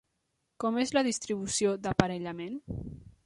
Com 0.63 0.79
és 0.83 0.93
la 0.97 1.03
distribució 1.09 1.75
d'aparellament? 1.85 2.61